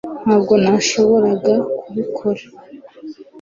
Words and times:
ntabwo 0.25 0.53
nashoboraga 0.63 1.53
kubikora 1.79 2.43